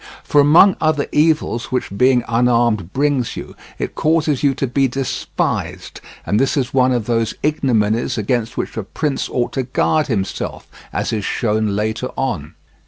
For 0.23 0.41
among 0.41 0.77
other 0.81 1.05
evils 1.11 1.65
which 1.65 1.95
being 1.95 2.23
unarmed 2.27 2.91
brings 2.91 3.35
you, 3.37 3.55
it 3.77 3.93
causes 3.93 4.41
you 4.41 4.55
to 4.55 4.65
be 4.65 4.87
despised, 4.87 6.01
and 6.25 6.39
this 6.39 6.57
is 6.57 6.73
one 6.73 6.91
of 6.91 7.05
those 7.05 7.35
ignominies 7.43 8.17
against 8.17 8.57
which 8.57 8.75
a 8.77 8.81
prince 8.83 9.29
ought 9.29 9.53
to 9.53 9.61
guard 9.61 10.07
himself, 10.07 10.65
as 10.91 11.13
is 11.13 11.23
shown 11.23 11.75
later 11.75 12.09
on. 12.17 12.55